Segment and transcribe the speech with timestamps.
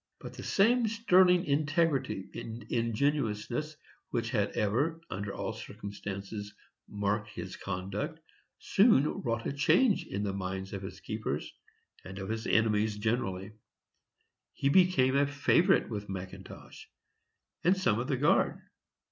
[0.19, 3.77] But the same sterling integrity and ingenuousness
[4.09, 6.55] which had ever, under all circumstances,
[6.89, 8.19] marked his conduct,
[8.57, 11.53] soon wrought a change in the minds of his keepers,
[12.03, 13.51] and of his enemies generally.
[14.53, 16.85] He became a favorite with McIntosh,
[17.63, 18.59] and some of the guard.